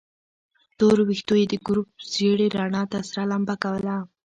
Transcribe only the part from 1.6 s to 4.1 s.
ګروپ ژېړې رڼا ته سره لمبه کوله.